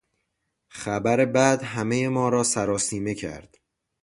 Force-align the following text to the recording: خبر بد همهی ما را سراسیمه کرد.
خبر 0.69 1.25
بد 1.25 1.61
همهی 1.63 2.07
ما 2.07 2.29
را 2.29 2.43
سراسیمه 2.43 3.15
کرد. 3.15 3.55